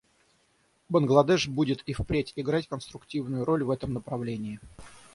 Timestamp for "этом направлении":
3.69-4.59